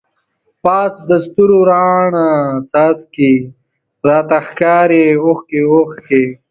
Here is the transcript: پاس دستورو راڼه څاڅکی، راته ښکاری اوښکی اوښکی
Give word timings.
پاس 0.63 0.93
دستورو 1.09 1.59
راڼه 1.71 2.27
څاڅکی، 2.71 3.33
راته 4.07 4.37
ښکاری 4.47 5.05
اوښکی 5.23 5.61
اوښکی 5.71 6.23